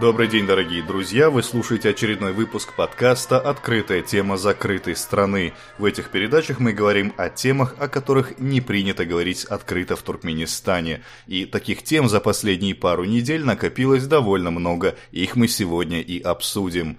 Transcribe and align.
Добрый 0.00 0.28
день, 0.28 0.46
дорогие 0.46 0.82
друзья! 0.82 1.28
Вы 1.28 1.42
слушаете 1.42 1.90
очередной 1.90 2.32
выпуск 2.32 2.72
подкаста 2.74 3.38
«Открытая 3.38 4.00
тема 4.00 4.38
закрытой 4.38 4.96
страны». 4.96 5.52
В 5.76 5.84
этих 5.84 6.08
передачах 6.08 6.58
мы 6.58 6.72
говорим 6.72 7.12
о 7.18 7.28
темах, 7.28 7.74
о 7.78 7.86
которых 7.86 8.38
не 8.38 8.62
принято 8.62 9.04
говорить 9.04 9.44
открыто 9.44 9.96
в 9.96 10.02
Туркменистане. 10.02 11.02
И 11.26 11.44
таких 11.44 11.82
тем 11.82 12.08
за 12.08 12.20
последние 12.20 12.74
пару 12.74 13.04
недель 13.04 13.44
накопилось 13.44 14.06
довольно 14.06 14.50
много, 14.50 14.96
их 15.12 15.36
мы 15.36 15.48
сегодня 15.48 16.00
и 16.00 16.18
обсудим. 16.18 16.98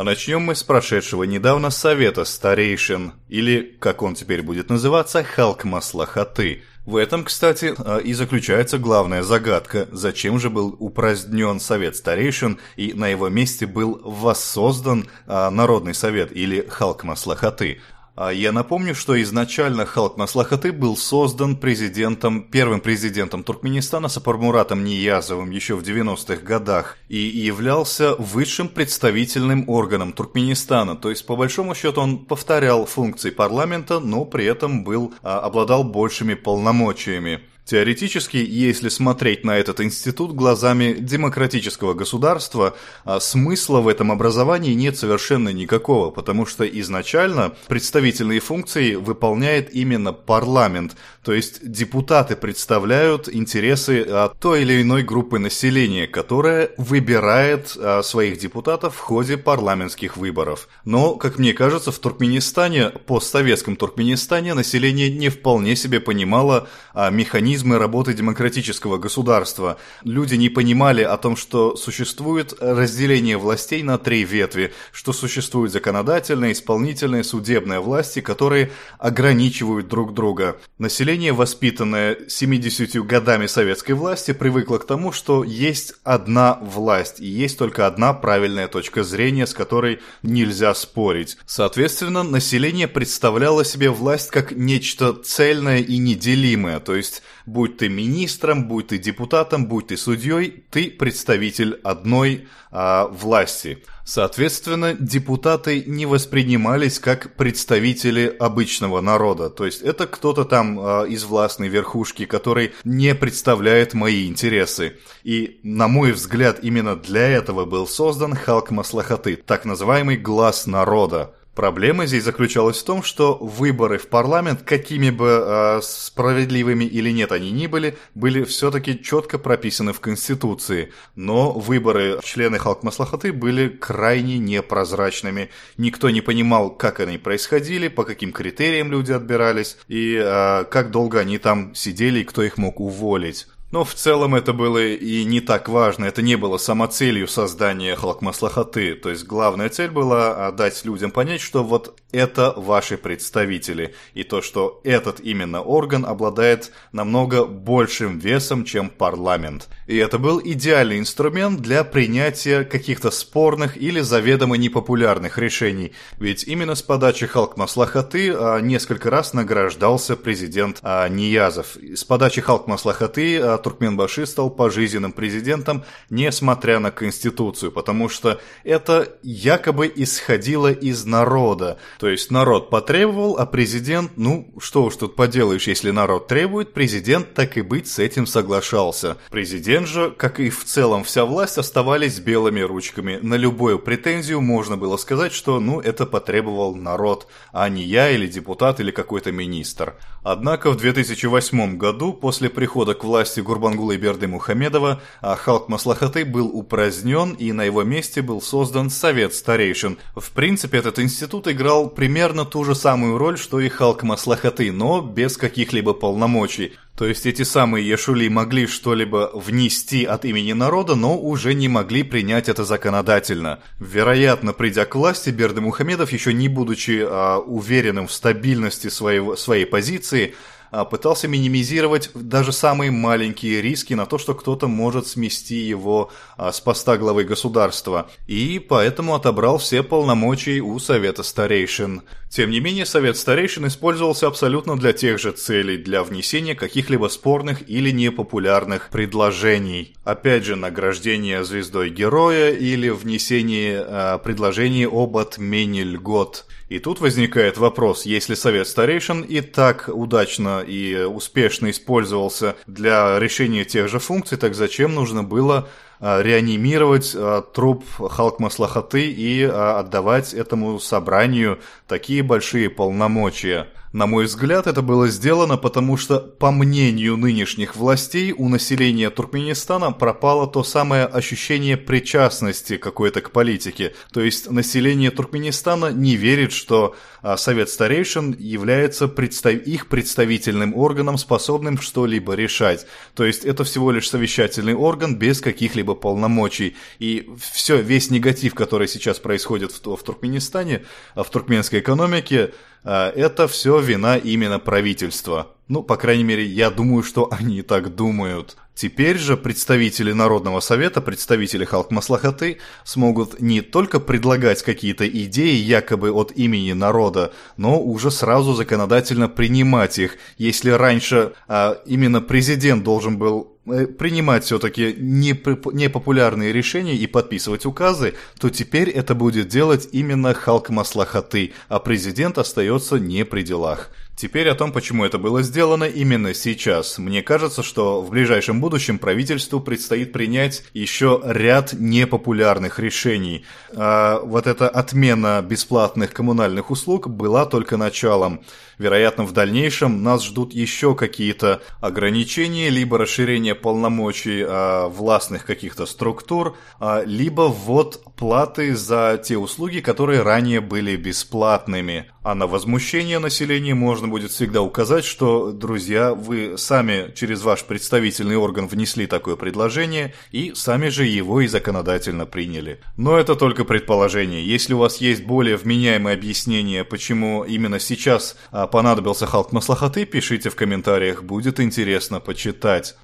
А 0.00 0.02
начнем 0.02 0.40
мы 0.40 0.54
с 0.54 0.62
прошедшего 0.62 1.24
недавно 1.24 1.68
Совета 1.68 2.24
Старейшин, 2.24 3.12
или, 3.28 3.76
как 3.78 4.00
он 4.00 4.14
теперь 4.14 4.40
будет 4.40 4.70
называться, 4.70 5.22
Халк 5.22 5.64
Маслахаты– 5.64 6.62
в 6.86 6.96
этом, 6.96 7.24
кстати, 7.24 7.74
а, 7.78 7.98
и 7.98 8.14
заключается 8.14 8.78
главная 8.78 9.22
загадка. 9.22 9.86
Зачем 9.92 10.40
же 10.40 10.48
был 10.48 10.74
упразднен 10.78 11.60
Совет 11.60 11.94
Старейшин 11.94 12.58
и 12.76 12.94
на 12.94 13.08
его 13.08 13.28
месте 13.28 13.66
был 13.66 14.00
воссоздан 14.02 15.06
а, 15.26 15.50
Народный 15.50 15.94
Совет 15.94 16.34
или 16.34 16.66
Халк 16.66 17.04
Маслахаты? 17.04 17.80
А 17.99 17.99
я 18.32 18.52
напомню, 18.52 18.94
что 18.94 19.20
изначально 19.22 19.86
Халк 19.86 20.16
Маслахаты 20.16 20.72
был 20.72 20.96
создан 20.96 21.56
президентом, 21.56 22.42
первым 22.42 22.80
президентом 22.80 23.42
Туркменистана 23.42 24.08
Сапармуратом 24.08 24.84
Ниязовым 24.84 25.50
еще 25.50 25.74
в 25.74 25.82
90-х 25.82 26.42
годах 26.42 26.98
и 27.08 27.18
являлся 27.18 28.14
высшим 28.16 28.68
представительным 28.68 29.68
органом 29.68 30.12
Туркменистана. 30.12 30.96
То 30.96 31.10
есть, 31.10 31.24
по 31.26 31.36
большому 31.36 31.74
счету, 31.74 32.00
он 32.00 32.18
повторял 32.18 32.86
функции 32.86 33.30
парламента, 33.30 34.00
но 34.00 34.24
при 34.24 34.44
этом 34.44 34.84
был, 34.84 35.14
а, 35.22 35.40
обладал 35.40 35.84
большими 35.84 36.34
полномочиями. 36.34 37.40
Теоретически, 37.70 38.36
если 38.36 38.88
смотреть 38.88 39.44
на 39.44 39.56
этот 39.56 39.80
институт 39.80 40.32
глазами 40.32 40.92
демократического 40.98 41.94
государства, 41.94 42.74
а 43.04 43.20
смысла 43.20 43.80
в 43.80 43.86
этом 43.86 44.10
образовании 44.10 44.74
нет 44.74 44.98
совершенно 44.98 45.50
никакого, 45.50 46.10
потому 46.10 46.46
что 46.46 46.64
изначально 46.66 47.52
представительные 47.68 48.40
функции 48.40 48.96
выполняет 48.96 49.72
именно 49.72 50.12
парламент, 50.12 50.96
то 51.22 51.32
есть 51.32 51.60
депутаты 51.62 52.34
представляют 52.34 53.28
интересы 53.28 54.04
а, 54.08 54.34
той 54.40 54.62
или 54.62 54.82
иной 54.82 55.04
группы 55.04 55.38
населения, 55.38 56.08
которая 56.08 56.70
выбирает 56.76 57.76
а, 57.76 58.02
своих 58.02 58.40
депутатов 58.40 58.96
в 58.96 58.98
ходе 58.98 59.36
парламентских 59.36 60.16
выборов. 60.16 60.68
Но, 60.84 61.14
как 61.14 61.38
мне 61.38 61.52
кажется, 61.52 61.92
в 61.92 61.98
Туркменистане, 62.00 62.88
постсоветском 62.88 63.76
Туркменистане, 63.76 64.54
население 64.54 65.08
не 65.08 65.28
вполне 65.28 65.76
себе 65.76 66.00
понимало 66.00 66.68
механизм 67.12 67.59
механизмы 67.60 67.78
работы 67.78 68.14
демократического 68.14 68.98
государства. 68.98 69.76
Люди 70.04 70.36
не 70.36 70.48
понимали 70.48 71.02
о 71.02 71.16
том, 71.16 71.36
что 71.36 71.76
существует 71.76 72.54
разделение 72.60 73.36
властей 73.36 73.82
на 73.82 73.98
три 73.98 74.24
ветви, 74.24 74.72
что 74.92 75.12
существует 75.12 75.72
законодательная, 75.72 76.52
исполнительная, 76.52 77.22
судебная 77.22 77.80
власти, 77.80 78.20
которые 78.20 78.70
ограничивают 78.98 79.88
друг 79.88 80.14
друга. 80.14 80.56
Население, 80.78 81.32
воспитанное 81.32 82.16
70 82.28 83.04
годами 83.06 83.46
советской 83.46 83.92
власти, 83.92 84.32
привыкло 84.32 84.78
к 84.78 84.86
тому, 84.86 85.12
что 85.12 85.44
есть 85.44 85.94
одна 86.04 86.58
власть 86.62 87.20
и 87.20 87.26
есть 87.26 87.58
только 87.58 87.86
одна 87.86 88.14
правильная 88.14 88.68
точка 88.68 89.04
зрения, 89.04 89.46
с 89.46 89.54
которой 89.54 89.98
нельзя 90.22 90.74
спорить. 90.74 91.36
Соответственно, 91.46 92.22
население 92.22 92.88
представляло 92.88 93.64
себе 93.64 93.90
власть 93.90 94.30
как 94.30 94.52
нечто 94.52 95.12
цельное 95.12 95.80
и 95.80 95.98
неделимое, 95.98 96.80
то 96.80 96.94
есть 96.94 97.22
Будь 97.50 97.78
ты 97.78 97.88
министром, 97.88 98.68
будь 98.68 98.86
ты 98.88 98.98
депутатом, 98.98 99.66
будь 99.66 99.88
ты 99.88 99.96
судьей, 99.96 100.64
ты 100.70 100.88
представитель 100.88 101.80
одной 101.82 102.46
а, 102.70 103.08
власти. 103.08 103.82
Соответственно, 104.04 104.94
депутаты 104.94 105.82
не 105.84 106.06
воспринимались 106.06 107.00
как 107.00 107.34
представители 107.34 108.32
обычного 108.38 109.00
народа. 109.00 109.50
То 109.50 109.66
есть 109.66 109.82
это 109.82 110.06
кто-то 110.06 110.44
там 110.44 110.78
а, 110.78 111.02
из 111.02 111.24
властной 111.24 111.66
верхушки, 111.66 112.24
который 112.24 112.72
не 112.84 113.16
представляет 113.16 113.94
мои 113.94 114.28
интересы. 114.28 114.98
И, 115.24 115.58
на 115.64 115.88
мой 115.88 116.12
взгляд, 116.12 116.60
именно 116.62 116.94
для 116.94 117.26
этого 117.26 117.64
был 117.64 117.88
создан 117.88 118.36
Халк 118.36 118.70
Маслахаты, 118.70 119.34
так 119.34 119.64
называемый 119.64 120.16
глаз 120.16 120.68
народа. 120.68 121.34
Проблема 121.54 122.06
здесь 122.06 122.22
заключалась 122.22 122.78
в 122.78 122.84
том, 122.84 123.02
что 123.02 123.36
выборы 123.36 123.98
в 123.98 124.06
парламент, 124.06 124.62
какими 124.62 125.10
бы 125.10 125.44
э, 125.44 125.80
справедливыми 125.82 126.84
или 126.84 127.10
нет 127.10 127.32
они 127.32 127.50
ни 127.50 127.66
были, 127.66 127.98
были 128.14 128.44
все-таки 128.44 129.02
четко 129.02 129.36
прописаны 129.36 129.92
в 129.92 129.98
Конституции. 129.98 130.92
Но 131.16 131.52
выборы 131.52 132.20
члены 132.22 132.60
Халкмаслахаты 132.60 133.32
были 133.32 133.68
крайне 133.68 134.38
непрозрачными. 134.38 135.50
Никто 135.76 136.08
не 136.10 136.20
понимал, 136.20 136.70
как 136.70 137.00
они 137.00 137.18
происходили, 137.18 137.88
по 137.88 138.04
каким 138.04 138.32
критериям 138.32 138.92
люди 138.92 139.10
отбирались 139.10 139.76
и 139.88 140.20
э, 140.22 140.64
как 140.70 140.92
долго 140.92 141.18
они 141.18 141.38
там 141.38 141.74
сидели 141.74 142.20
и 142.20 142.24
кто 142.24 142.42
их 142.42 142.58
мог 142.58 142.78
уволить. 142.78 143.48
Но 143.72 143.84
в 143.84 143.94
целом 143.94 144.34
это 144.34 144.52
было 144.52 144.84
и 144.84 145.24
не 145.24 145.40
так 145.40 145.68
важно, 145.68 146.06
это 146.06 146.22
не 146.22 146.36
было 146.36 146.58
самоцелью 146.58 147.28
создания 147.28 147.94
Халкмаслахаты, 147.94 148.94
то 148.96 149.10
есть 149.10 149.24
главная 149.24 149.68
цель 149.68 149.90
была 149.90 150.50
дать 150.50 150.84
людям 150.84 151.12
понять, 151.12 151.40
что 151.40 151.62
вот 151.62 151.96
это 152.10 152.52
ваши 152.56 152.98
представители, 152.98 153.94
и 154.14 154.24
то, 154.24 154.42
что 154.42 154.80
этот 154.82 155.20
именно 155.20 155.62
орган 155.62 156.04
обладает 156.04 156.72
намного 156.90 157.44
большим 157.44 158.18
весом, 158.18 158.64
чем 158.64 158.90
парламент. 158.90 159.68
И 159.86 159.96
это 159.96 160.18
был 160.18 160.40
идеальный 160.42 160.98
инструмент 160.98 161.60
для 161.60 161.84
принятия 161.84 162.64
каких-то 162.64 163.12
спорных 163.12 163.76
или 163.76 164.00
заведомо 164.00 164.56
непопулярных 164.56 165.38
решений, 165.38 165.92
ведь 166.18 166.44
именно 166.44 166.74
с 166.74 166.82
подачи 166.82 167.26
Халкмаслахаты 167.26 168.32
а, 168.32 168.58
несколько 168.58 169.10
раз 169.10 169.32
награждался 169.32 170.16
президент 170.16 170.78
а, 170.82 171.08
Ниязов. 171.08 171.76
С 171.76 172.02
подачи 172.02 172.40
Халкмаслахаты 172.40 173.38
а, 173.38 173.59
Туркменбаши 173.62 174.26
стал 174.26 174.50
пожизненным 174.50 175.12
президентом, 175.12 175.84
несмотря 176.10 176.78
на 176.78 176.90
Конституцию, 176.90 177.72
потому 177.72 178.08
что 178.08 178.40
это 178.64 179.16
якобы 179.22 179.92
исходило 179.94 180.72
из 180.72 181.04
народа. 181.04 181.78
То 181.98 182.08
есть 182.08 182.30
народ 182.30 182.70
потребовал, 182.70 183.36
а 183.38 183.46
президент, 183.46 184.12
ну, 184.16 184.52
что 184.58 184.84
уж 184.84 184.96
тут 184.96 185.16
поделаешь, 185.16 185.68
если 185.68 185.90
народ 185.90 186.26
требует, 186.26 186.72
президент 186.72 187.34
так 187.34 187.56
и 187.56 187.62
быть 187.62 187.88
с 187.88 187.98
этим 187.98 188.26
соглашался. 188.26 189.16
Президент 189.30 189.86
же, 189.86 190.10
как 190.10 190.40
и 190.40 190.50
в 190.50 190.64
целом 190.64 191.04
вся 191.04 191.24
власть, 191.24 191.58
оставались 191.58 192.20
белыми 192.20 192.60
ручками. 192.60 193.18
На 193.22 193.34
любую 193.34 193.78
претензию 193.78 194.40
можно 194.40 194.76
было 194.76 194.96
сказать, 194.96 195.32
что, 195.32 195.60
ну, 195.60 195.80
это 195.80 196.06
потребовал 196.06 196.74
народ, 196.74 197.26
а 197.52 197.68
не 197.68 197.82
я 197.82 198.10
или 198.10 198.26
депутат 198.26 198.80
или 198.80 198.90
какой-то 198.90 199.32
министр. 199.32 199.94
Однако 200.22 200.70
в 200.70 200.76
2008 200.76 201.76
году, 201.76 202.12
после 202.12 202.50
прихода 202.50 202.94
к 202.94 203.04
власти 203.04 203.40
Гурбангулы 203.50 203.96
Берды 203.96 204.28
Мухамедова, 204.28 205.02
а 205.20 205.34
Халк 205.34 205.68
Маслахаты 205.68 206.24
был 206.24 206.46
упразднен 206.46 207.32
и 207.32 207.50
на 207.50 207.64
его 207.64 207.82
месте 207.82 208.22
был 208.22 208.40
создан 208.40 208.90
Совет 208.90 209.34
Старейшин. 209.34 209.98
В 210.14 210.30
принципе, 210.30 210.78
этот 210.78 211.00
институт 211.00 211.48
играл 211.48 211.90
примерно 211.90 212.44
ту 212.44 212.62
же 212.62 212.76
самую 212.76 213.18
роль, 213.18 213.36
что 213.36 213.58
и 213.58 213.68
Халк 213.68 214.04
Маслахаты, 214.04 214.70
но 214.70 215.00
без 215.00 215.36
каких-либо 215.36 215.94
полномочий. 215.94 216.74
То 216.96 217.06
есть 217.06 217.26
эти 217.26 217.42
самые 217.42 217.88
Яшули 217.88 218.28
могли 218.28 218.68
что-либо 218.68 219.32
внести 219.34 220.04
от 220.04 220.24
имени 220.24 220.52
народа, 220.52 220.94
но 220.94 221.18
уже 221.18 221.54
не 221.54 221.66
могли 221.66 222.04
принять 222.04 222.48
это 222.48 222.64
законодательно. 222.64 223.58
Вероятно, 223.80 224.52
придя 224.52 224.84
к 224.84 224.94
власти, 224.94 225.30
Берды 225.30 225.60
Мухамедов, 225.60 226.12
еще 226.12 226.32
не 226.32 226.46
будучи 226.46 227.02
а, 227.02 227.38
уверенным 227.38 228.06
в 228.06 228.12
стабильности 228.12 228.90
своего, 228.90 229.34
своей 229.34 229.64
позиции, 229.64 230.36
пытался 230.70 231.28
минимизировать 231.28 232.10
даже 232.14 232.52
самые 232.52 232.90
маленькие 232.90 233.60
риски 233.60 233.94
на 233.94 234.06
то, 234.06 234.18
что 234.18 234.34
кто-то 234.34 234.68
может 234.68 235.06
смести 235.06 235.56
его 235.56 236.10
а, 236.36 236.52
с 236.52 236.60
поста 236.60 236.96
главы 236.96 237.24
государства, 237.24 238.08
и 238.26 238.58
поэтому 238.58 239.14
отобрал 239.14 239.58
все 239.58 239.82
полномочия 239.82 240.60
у 240.60 240.78
Совета 240.78 241.22
Старейшин. 241.22 242.02
Тем 242.30 242.50
не 242.50 242.60
менее, 242.60 242.86
Совет 242.86 243.16
Старейшин 243.16 243.66
использовался 243.66 244.28
абсолютно 244.28 244.78
для 244.78 244.92
тех 244.92 245.18
же 245.18 245.32
целей, 245.32 245.76
для 245.76 246.04
внесения 246.04 246.54
каких-либо 246.54 247.08
спорных 247.08 247.68
или 247.68 247.90
непопулярных 247.90 248.90
предложений. 248.90 249.96
Опять 250.04 250.44
же, 250.44 250.54
награждение 250.54 251.42
звездой 251.44 251.90
героя 251.90 252.52
или 252.52 252.88
внесение 252.88 253.84
э, 253.84 254.18
предложений 254.22 254.86
об 254.92 255.16
отмене 255.16 255.82
льгот. 255.82 256.46
И 256.68 256.78
тут 256.78 257.00
возникает 257.00 257.58
вопрос, 257.58 258.06
если 258.06 258.34
Совет 258.34 258.68
Старейшин 258.68 259.22
и 259.22 259.40
так 259.40 259.90
удачно 259.92 260.59
и 260.60 261.04
успешно 261.04 261.70
использовался 261.70 262.56
для 262.66 263.18
решения 263.18 263.64
тех 263.64 263.88
же 263.88 263.98
функций, 263.98 264.38
так 264.38 264.54
зачем 264.54 264.94
нужно 264.94 265.22
было 265.22 265.68
а, 266.00 266.22
реанимировать 266.22 267.12
а, 267.14 267.42
труп 267.42 267.84
Халк 267.98 268.40
Маслахаты 268.40 269.10
и 269.10 269.42
а, 269.42 269.80
отдавать 269.80 270.32
этому 270.32 270.80
собранию 270.80 271.60
такие 271.86 272.22
большие 272.22 272.70
полномочия. 272.70 273.68
На 273.92 274.06
мой 274.06 274.26
взгляд, 274.26 274.68
это 274.68 274.82
было 274.82 275.08
сделано 275.08 275.56
потому, 275.56 275.96
что, 275.96 276.20
по 276.20 276.52
мнению 276.52 277.16
нынешних 277.16 277.74
властей, 277.74 278.32
у 278.32 278.48
населения 278.48 279.10
Туркменистана 279.10 279.90
пропало 279.90 280.46
то 280.46 280.62
самое 280.62 281.06
ощущение 281.06 281.76
причастности 281.76 282.76
какой-то 282.76 283.20
к 283.20 283.32
политике. 283.32 283.92
То 284.12 284.20
есть 284.20 284.48
население 284.48 285.10
Туркменистана 285.10 285.90
не 285.90 286.14
верит, 286.14 286.52
что 286.52 286.94
а, 287.20 287.36
Совет 287.36 287.68
Старейшин 287.68 288.36
является 288.38 289.08
представ... 289.08 289.54
их 289.54 289.88
представительным 289.88 290.76
органом, 290.76 291.18
способным 291.18 291.80
что-либо 291.80 292.34
решать. 292.34 292.86
То 293.16 293.24
есть 293.24 293.44
это 293.44 293.64
всего 293.64 293.90
лишь 293.90 294.08
совещательный 294.08 294.74
орган 294.74 295.16
без 295.16 295.40
каких-либо 295.40 295.96
полномочий. 295.96 296.76
И 297.00 297.28
все, 297.40 297.80
весь 297.80 298.08
негатив, 298.10 298.54
который 298.54 298.86
сейчас 298.86 299.18
происходит 299.18 299.72
в, 299.72 299.96
в 299.96 300.02
Туркменистане, 300.04 300.84
в 301.16 301.24
туркменской 301.24 301.80
экономике, 301.80 302.52
а, 302.52 302.69
это 302.84 303.48
все 303.48 303.80
вина 303.80 304.16
именно 304.16 304.58
правительства. 304.58 305.48
Ну, 305.68 305.82
по 305.82 305.96
крайней 305.96 306.24
мере, 306.24 306.44
я 306.44 306.70
думаю, 306.70 307.02
что 307.02 307.28
они 307.30 307.62
так 307.62 307.94
думают. 307.94 308.56
Теперь 308.80 309.18
же 309.18 309.36
представители 309.36 310.12
Народного 310.12 310.60
совета, 310.60 311.02
представители 311.02 311.66
Халк-Маслахаты 311.66 312.56
смогут 312.82 313.38
не 313.38 313.60
только 313.60 314.00
предлагать 314.00 314.62
какие-то 314.62 315.06
идеи 315.06 315.56
якобы 315.56 316.10
от 316.10 316.32
имени 316.32 316.72
народа, 316.72 317.32
но 317.58 317.78
уже 317.78 318.10
сразу 318.10 318.54
законодательно 318.54 319.28
принимать 319.28 319.98
их. 319.98 320.16
Если 320.38 320.70
раньше 320.70 321.34
а, 321.46 321.78
именно 321.84 322.22
президент 322.22 322.82
должен 322.82 323.18
был 323.18 323.49
принимать 323.64 324.44
все-таки 324.44 324.94
непопулярные 324.98 326.52
решения 326.52 326.96
и 326.96 327.06
подписывать 327.06 327.66
указы, 327.66 328.14
то 328.38 328.50
теперь 328.50 328.88
это 328.88 329.14
будет 329.14 329.48
делать 329.48 329.88
именно 329.92 330.34
Халк 330.34 330.70
Маслахаты, 330.70 331.52
а 331.68 331.78
президент 331.78 332.38
остается 332.38 332.96
не 332.96 333.24
при 333.24 333.42
делах. 333.42 333.90
Теперь 334.20 334.50
о 334.50 334.54
том, 334.54 334.70
почему 334.70 335.06
это 335.06 335.16
было 335.16 335.40
сделано 335.40 335.84
именно 335.84 336.34
сейчас. 336.34 336.98
Мне 336.98 337.22
кажется, 337.22 337.62
что 337.62 338.02
в 338.02 338.10
ближайшем 338.10 338.60
будущем 338.60 338.98
правительству 338.98 339.60
предстоит 339.60 340.12
принять 340.12 340.62
еще 340.74 341.22
ряд 341.24 341.72
непопулярных 341.72 342.78
решений. 342.78 343.46
А 343.74 344.20
вот 344.20 344.46
эта 344.46 344.68
отмена 344.68 345.40
бесплатных 345.40 346.12
коммунальных 346.12 346.70
услуг 346.70 347.08
была 347.08 347.46
только 347.46 347.78
началом. 347.78 348.42
Вероятно, 348.76 349.24
в 349.24 349.32
дальнейшем 349.32 350.02
нас 350.02 350.24
ждут 350.24 350.52
еще 350.52 350.94
какие-то 350.94 351.62
ограничения, 351.80 352.68
либо 352.68 352.98
расширение 352.98 353.54
полномочий 353.54 354.42
а, 354.46 354.88
властных 354.88 355.46
каких-то 355.46 355.84
структур, 355.84 356.56
а, 356.78 357.02
либо 357.04 357.42
ввод 357.42 358.02
платы 358.16 358.74
за 358.74 359.20
те 359.22 359.36
услуги, 359.36 359.80
которые 359.80 360.22
ранее 360.22 360.60
были 360.60 360.96
бесплатными. 360.96 362.10
А 362.22 362.34
на 362.34 362.46
возмущение 362.46 363.18
населения 363.18 363.74
можно 363.74 364.06
будет 364.06 364.30
всегда 364.30 364.60
указать, 364.60 365.04
что, 365.04 365.52
друзья, 365.52 366.12
вы 366.12 366.58
сами 366.58 367.12
через 367.14 367.42
ваш 367.42 367.64
представительный 367.64 368.36
орган 368.36 368.68
внесли 368.68 369.06
такое 369.06 369.36
предложение 369.36 370.12
и 370.30 370.52
сами 370.54 370.88
же 370.88 371.06
его 371.06 371.40
и 371.40 371.46
законодательно 371.46 372.26
приняли. 372.26 372.80
Но 372.98 373.16
это 373.16 373.36
только 373.36 373.64
предположение. 373.64 374.46
Если 374.46 374.74
у 374.74 374.78
вас 374.78 374.98
есть 374.98 375.24
более 375.24 375.56
вменяемое 375.56 376.14
объяснение, 376.14 376.84
почему 376.84 377.44
именно 377.44 377.80
сейчас 377.80 378.36
а, 378.50 378.66
понадобился 378.66 379.26
Халк 379.26 379.52
Маслахаты, 379.52 380.04
пишите 380.04 380.50
в 380.50 380.56
комментариях, 380.56 381.22
будет 381.22 381.58
интересно 381.58 382.20
почитать. 382.20 382.96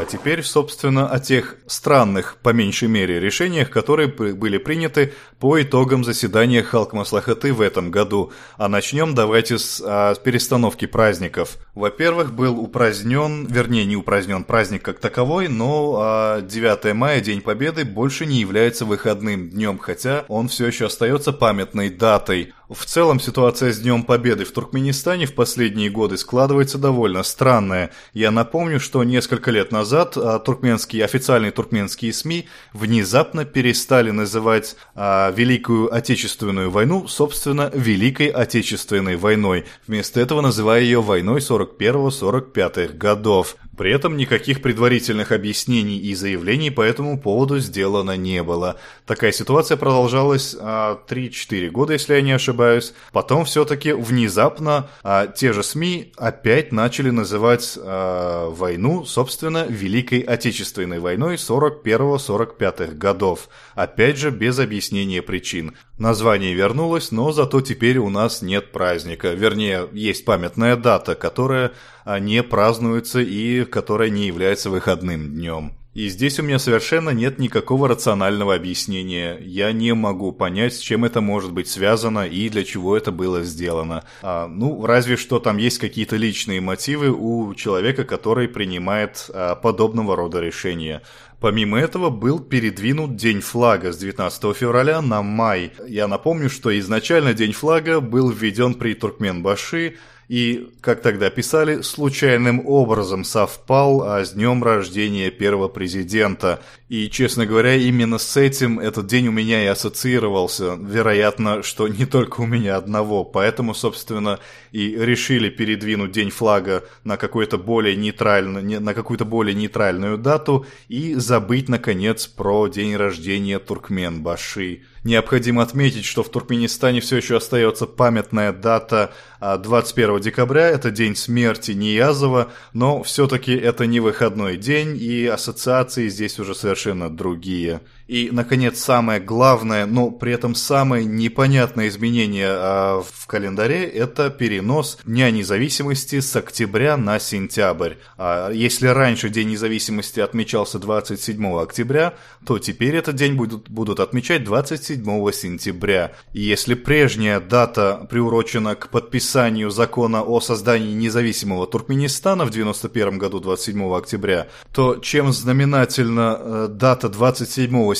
А 0.00 0.06
теперь, 0.06 0.42
собственно, 0.42 1.10
о 1.10 1.20
тех 1.20 1.56
странных, 1.66 2.38
по 2.42 2.54
меньшей 2.54 2.88
мере, 2.88 3.20
решениях, 3.20 3.68
которые 3.68 4.08
были 4.08 4.56
приняты 4.56 5.12
по 5.38 5.60
итогам 5.60 6.04
заседания 6.04 6.62
Халк 6.62 6.94
Маслахаты 6.94 7.52
в 7.52 7.60
этом 7.60 7.90
году. 7.90 8.32
А 8.56 8.68
начнем 8.68 9.14
давайте 9.14 9.58
с, 9.58 9.82
а, 9.84 10.14
перестановки 10.14 10.86
праздников. 10.86 11.58
Во-первых, 11.74 12.32
был 12.32 12.58
упразднен, 12.58 13.44
вернее, 13.44 13.84
не 13.84 13.94
упразднен 13.94 14.44
праздник 14.44 14.82
как 14.82 15.00
таковой, 15.00 15.48
но 15.48 15.98
а, 16.00 16.40
9 16.40 16.94
мая, 16.94 17.20
День 17.20 17.42
Победы, 17.42 17.84
больше 17.84 18.24
не 18.24 18.40
является 18.40 18.86
выходным 18.86 19.50
днем, 19.50 19.76
хотя 19.76 20.24
он 20.28 20.48
все 20.48 20.66
еще 20.66 20.86
остается 20.86 21.34
памятной 21.34 21.90
датой. 21.90 22.54
В 22.70 22.84
целом 22.84 23.18
ситуация 23.18 23.72
с 23.72 23.80
Днем 23.80 24.04
Победы 24.04 24.44
в 24.44 24.52
Туркменистане 24.52 25.26
в 25.26 25.34
последние 25.34 25.90
годы 25.90 26.16
складывается 26.16 26.78
довольно 26.78 27.24
странная. 27.24 27.90
Я 28.14 28.30
напомню, 28.30 28.78
что 28.78 29.02
несколько 29.02 29.50
лет 29.50 29.72
назад 29.72 30.16
а, 30.16 30.38
туркменские, 30.38 31.04
официальные 31.04 31.50
туркменские 31.50 32.12
СМИ 32.12 32.46
внезапно 32.72 33.44
перестали 33.44 34.12
называть 34.12 34.76
а, 34.94 35.32
Великую 35.32 35.92
Отечественную 35.92 36.70
войну, 36.70 37.08
собственно, 37.08 37.72
Великой 37.74 38.28
Отечественной 38.28 39.16
войной, 39.16 39.64
вместо 39.88 40.20
этого 40.20 40.40
называя 40.40 40.82
ее 40.82 41.02
войной 41.02 41.40
41-45 41.40 42.96
годов. 42.96 43.56
При 43.80 43.92
этом 43.92 44.18
никаких 44.18 44.60
предварительных 44.60 45.32
объяснений 45.32 45.96
и 45.96 46.14
заявлений 46.14 46.70
по 46.70 46.82
этому 46.82 47.18
поводу 47.18 47.60
сделано 47.60 48.14
не 48.14 48.42
было. 48.42 48.76
Такая 49.06 49.32
ситуация 49.32 49.78
продолжалась 49.78 50.54
а, 50.60 51.00
3-4 51.08 51.70
года, 51.70 51.94
если 51.94 52.12
я 52.12 52.20
не 52.20 52.32
ошибаюсь. 52.32 52.92
Потом 53.10 53.46
все-таки 53.46 53.92
внезапно 53.92 54.90
а, 55.02 55.28
те 55.28 55.54
же 55.54 55.62
СМИ 55.62 56.12
опять 56.18 56.72
начали 56.72 57.08
называть 57.08 57.78
а, 57.82 58.50
войну, 58.50 59.06
собственно, 59.06 59.64
Великой 59.66 60.20
Отечественной 60.20 60.98
войной 60.98 61.36
41-45 61.36 62.96
годов. 62.96 63.48
Опять 63.74 64.18
же, 64.18 64.28
без 64.28 64.58
объяснения 64.58 65.22
причин. 65.22 65.74
Название 66.00 66.54
вернулось, 66.54 67.10
но 67.10 67.30
зато 67.30 67.60
теперь 67.60 67.98
у 67.98 68.08
нас 68.08 68.40
нет 68.40 68.72
праздника. 68.72 69.34
Вернее, 69.34 69.86
есть 69.92 70.24
памятная 70.24 70.74
дата, 70.74 71.14
которая 71.14 71.72
а, 72.06 72.18
не 72.18 72.42
празднуется 72.42 73.20
и 73.20 73.66
которая 73.66 74.08
не 74.08 74.26
является 74.26 74.70
выходным 74.70 75.34
днем. 75.34 75.74
И 75.92 76.08
здесь 76.08 76.38
у 76.38 76.44
меня 76.44 76.60
совершенно 76.60 77.10
нет 77.10 77.40
никакого 77.40 77.88
рационального 77.88 78.54
объяснения. 78.54 79.38
Я 79.40 79.72
не 79.72 79.92
могу 79.92 80.30
понять, 80.30 80.74
с 80.74 80.78
чем 80.78 81.04
это 81.04 81.20
может 81.20 81.52
быть 81.52 81.66
связано 81.66 82.28
и 82.28 82.48
для 82.48 82.62
чего 82.62 82.96
это 82.96 83.10
было 83.10 83.42
сделано. 83.42 84.04
А, 84.22 84.46
ну, 84.46 84.86
разве 84.86 85.16
что 85.16 85.40
там 85.40 85.56
есть 85.56 85.78
какие-то 85.78 86.14
личные 86.14 86.60
мотивы 86.60 87.10
у 87.10 87.52
человека, 87.54 88.04
который 88.04 88.46
принимает 88.46 89.26
а, 89.30 89.56
подобного 89.56 90.14
рода 90.14 90.38
решения. 90.38 91.02
Помимо 91.40 91.80
этого 91.80 92.10
был 92.10 92.38
передвинут 92.38 93.16
День 93.16 93.40
флага 93.40 93.92
с 93.92 93.96
19 93.96 94.56
февраля 94.56 95.02
на 95.02 95.22
май. 95.22 95.72
Я 95.88 96.06
напомню, 96.06 96.50
что 96.50 96.78
изначально 96.78 97.34
День 97.34 97.52
флага 97.52 98.00
был 98.00 98.30
введен 98.30 98.74
при 98.74 98.94
Туркменбаши, 98.94 99.96
и, 100.30 100.70
как 100.80 101.02
тогда 101.02 101.28
писали, 101.28 101.82
случайным 101.82 102.64
образом 102.64 103.24
совпал 103.24 104.04
а, 104.04 104.24
с 104.24 104.30
днем 104.30 104.62
рождения 104.62 105.28
первого 105.28 105.66
президента. 105.66 106.62
И, 106.88 107.10
честно 107.10 107.46
говоря, 107.46 107.74
именно 107.74 108.16
с 108.16 108.36
этим 108.36 108.78
этот 108.78 109.08
день 109.08 109.26
у 109.26 109.32
меня 109.32 109.64
и 109.64 109.66
ассоциировался. 109.66 110.78
Вероятно, 110.80 111.64
что 111.64 111.88
не 111.88 112.06
только 112.06 112.42
у 112.42 112.46
меня 112.46 112.76
одного. 112.76 113.24
Поэтому, 113.24 113.74
собственно, 113.74 114.38
и 114.70 114.94
решили 114.96 115.48
передвинуть 115.48 116.12
День 116.12 116.30
флага 116.30 116.84
на 117.02 117.16
какую-то 117.16 117.58
более 117.58 117.96
нейтральную, 117.96 118.80
на 118.80 118.94
какую-то 118.94 119.24
более 119.24 119.56
нейтральную 119.56 120.16
дату 120.16 120.64
и 120.86 121.16
забыть, 121.16 121.68
наконец, 121.68 122.28
про 122.28 122.68
день 122.68 122.94
рождения 122.94 123.58
Туркмен-Баши. 123.58 124.82
Необходимо 125.02 125.62
отметить, 125.62 126.04
что 126.04 126.22
в 126.22 126.28
Туркменистане 126.28 127.00
все 127.00 127.16
еще 127.16 127.38
остается 127.38 127.86
памятная 127.86 128.52
дата 128.52 129.12
21 129.40 130.16
а, 130.16 130.20
декабря, 130.20 130.68
это 130.68 130.90
день 130.90 131.16
смерти 131.16 131.70
Ниязова, 131.70 132.52
но 132.74 133.02
все-таки 133.02 133.54
это 133.54 133.86
не 133.86 133.98
выходной 133.98 134.58
день, 134.58 134.98
и 135.00 135.24
ассоциации 135.26 136.08
здесь 136.08 136.38
уже 136.38 136.54
совершенно 136.54 137.08
другие. 137.08 137.80
И, 138.10 138.30
наконец, 138.32 138.80
самое 138.80 139.20
главное, 139.20 139.86
но 139.86 140.10
при 140.10 140.32
этом 140.32 140.56
самое 140.56 141.04
непонятное 141.04 141.86
изменение 141.86 142.48
а, 142.50 143.02
в 143.08 143.28
календаре– 143.28 143.84
это 143.84 144.30
перенос 144.30 144.98
Дня 145.04 145.30
независимости 145.30 146.18
с 146.18 146.34
октября 146.34 146.96
на 146.96 147.20
сентябрь. 147.20 147.94
А 148.18 148.50
если 148.50 148.88
раньше 148.88 149.28
День 149.28 149.50
независимости 149.50 150.18
отмечался 150.18 150.80
27 150.80 151.56
октября, 151.60 152.14
то 152.44 152.58
теперь 152.58 152.96
этот 152.96 153.14
день 153.14 153.34
будут, 153.34 153.68
будут 153.70 154.00
отмечать 154.00 154.42
27 154.42 155.04
сентября. 155.30 156.10
И 156.32 156.40
если 156.40 156.74
прежняя 156.74 157.38
дата 157.38 158.08
приурочена 158.10 158.74
к 158.74 158.88
подписанию 158.88 159.70
закона 159.70 160.24
о 160.24 160.40
создании 160.40 160.94
независимого 160.94 161.68
Туркменистана 161.68 162.44
в 162.44 162.50
91 162.50 163.18
году 163.18 163.38
27 163.38 163.94
октября, 163.94 164.48
то 164.72 164.96
чем 164.96 165.32
знаменательна 165.32 166.36
э, 166.40 166.68
дата 166.72 167.08
27 167.08 167.70
сентября 167.70 167.99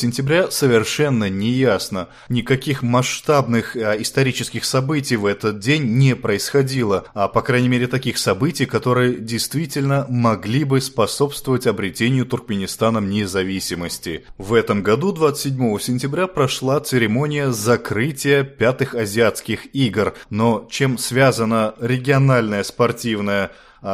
совершенно 0.50 1.28
не 1.28 1.50
ясно. 1.50 2.08
Никаких 2.28 2.82
масштабных 2.82 3.76
а, 3.76 4.00
исторических 4.00 4.64
событий 4.64 5.16
в 5.16 5.26
этот 5.26 5.58
день 5.58 5.84
не 5.98 6.16
происходило, 6.16 7.04
а 7.14 7.28
по 7.28 7.42
крайней 7.42 7.68
мере 7.68 7.86
таких 7.86 8.18
событий, 8.18 8.66
которые 8.66 9.18
действительно 9.18 10.06
могли 10.08 10.64
бы 10.64 10.80
способствовать 10.80 11.66
обретению 11.66 12.26
Туркменистаном 12.26 13.08
независимости. 13.10 14.24
В 14.38 14.54
этом 14.54 14.82
году 14.82 15.12
27 15.12 15.78
сентября 15.78 16.26
прошла 16.26 16.80
церемония 16.80 17.52
закрытия 17.52 18.44
пятых 18.44 18.94
азиатских 18.94 19.74
игр, 19.74 20.14
но 20.30 20.66
чем 20.70 20.98
связана 20.98 21.74
региональная 21.80 22.62
спортивная 22.62 23.50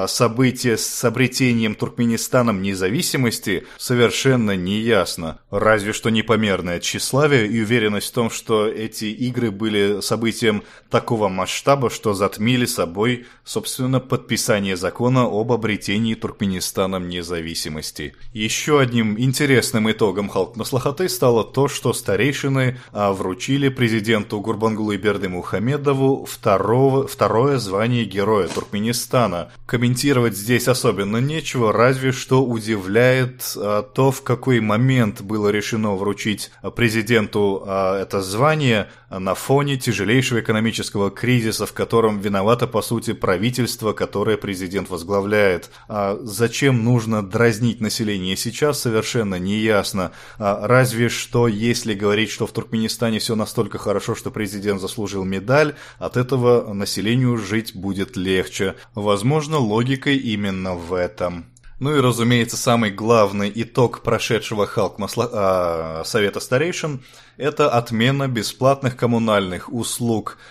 событие 0.06 0.76
с 0.76 1.04
обретением 1.04 1.74
Туркменистаном 1.74 2.62
независимости 2.62 3.66
совершенно 3.78 4.56
не 4.56 4.80
ясно. 4.80 5.38
Разве 5.50 5.92
что 5.92 6.10
непомерное 6.10 6.80
тщеславие 6.80 7.46
и 7.46 7.62
уверенность 7.62 8.08
в 8.08 8.12
том, 8.12 8.30
что 8.30 8.66
эти 8.66 9.06
игры 9.06 9.50
были 9.50 10.00
событием 10.00 10.62
такого 10.90 11.28
масштаба, 11.28 11.90
что 11.90 12.14
затмили 12.14 12.66
собой, 12.66 13.26
собственно, 13.44 14.00
подписание 14.00 14.76
закона 14.76 15.24
об 15.24 15.52
обретении 15.52 16.14
Туркменистаном 16.14 17.08
независимости. 17.08 18.14
Еще 18.32 18.80
одним 18.80 19.18
интересным 19.18 19.90
итогом 19.90 20.28
Халк 20.28 20.56
Маслахаты 20.56 21.08
стало 21.08 21.44
то, 21.44 21.68
что 21.68 21.92
старейшины 21.92 22.78
а, 22.92 23.12
вручили 23.12 23.68
президенту 23.68 24.40
Гурбангулы 24.40 24.96
Берды 24.96 25.28
Мухамедову 25.28 26.24
второго, 26.24 27.06
второе 27.06 27.58
звание 27.58 28.04
Героя 28.04 28.48
Туркменистана– 28.48 29.52
комментировать 29.76 30.34
здесь 30.34 30.68
особенно 30.68 31.18
нечего, 31.18 31.70
разве 31.70 32.10
что 32.10 32.42
удивляет 32.42 33.52
а, 33.56 33.82
то, 33.82 34.10
в 34.10 34.22
какой 34.22 34.60
момент 34.60 35.20
было 35.20 35.50
решено 35.50 35.94
вручить 35.96 36.50
президенту 36.74 37.62
а, 37.66 38.00
это 38.00 38.22
звание 38.22 38.88
на 39.10 39.34
фоне 39.34 39.76
тяжелейшего 39.76 40.40
экономического 40.40 41.10
кризиса, 41.10 41.66
в 41.66 41.72
котором 41.72 42.20
виновато, 42.20 42.66
по 42.66 42.82
сути, 42.82 43.12
правительство, 43.12 43.92
которое 43.92 44.36
президент 44.36 44.90
возглавляет. 44.90 45.70
А 45.88 46.18
зачем 46.22 46.84
нужно 46.84 47.24
дразнить 47.24 47.80
население 47.80 48.36
сейчас, 48.36 48.80
совершенно 48.80 49.36
не 49.36 49.58
ясно. 49.58 50.12
А 50.38 50.66
разве 50.66 51.08
что, 51.08 51.46
если 51.46 51.94
говорить, 51.94 52.30
что 52.30 52.46
в 52.46 52.52
Туркменистане 52.52 53.20
все 53.20 53.36
настолько 53.36 53.78
хорошо, 53.78 54.14
что 54.14 54.30
президент 54.30 54.80
заслужил 54.80 55.24
медаль, 55.24 55.76
от 55.98 56.16
этого 56.16 56.72
населению 56.74 57.36
жить 57.38 57.76
будет 57.76 58.16
легче. 58.16 58.74
Возможно, 58.94 59.58
логикой 59.66 60.16
именно 60.16 60.74
в 60.74 60.94
этом. 60.94 61.46
Ну 61.78 61.94
и, 61.94 62.00
разумеется, 62.00 62.56
самый 62.56 62.90
главный 62.90 63.52
итог 63.54 64.02
прошедшего 64.02 64.66
Халк 64.66 64.98
Масла... 64.98 65.28
а, 65.32 66.02
Совета 66.04 66.40
Старейшин– 66.40 67.02
это 67.36 67.68
отмена 67.70 68.28
бесплатных 68.28 68.96
коммунальных 68.96 69.72
услуг– 69.72 70.38